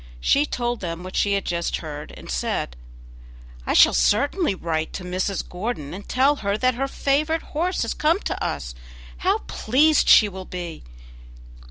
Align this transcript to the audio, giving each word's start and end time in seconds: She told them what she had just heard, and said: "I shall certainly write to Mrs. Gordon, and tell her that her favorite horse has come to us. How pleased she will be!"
She 0.19 0.47
told 0.47 0.79
them 0.79 1.03
what 1.03 1.15
she 1.15 1.33
had 1.33 1.45
just 1.45 1.77
heard, 1.77 2.11
and 2.17 2.27
said: 2.27 2.75
"I 3.67 3.75
shall 3.75 3.93
certainly 3.93 4.55
write 4.55 4.93
to 4.93 5.03
Mrs. 5.03 5.47
Gordon, 5.47 5.93
and 5.93 6.09
tell 6.09 6.37
her 6.37 6.57
that 6.57 6.73
her 6.73 6.87
favorite 6.87 7.43
horse 7.53 7.83
has 7.83 7.93
come 7.93 8.19
to 8.21 8.43
us. 8.43 8.73
How 9.17 9.43
pleased 9.45 10.09
she 10.09 10.27
will 10.27 10.45
be!" 10.45 10.83